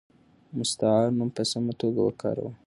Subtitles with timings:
[0.57, 2.51] مستعار نوم په سمه توګه وکاروه.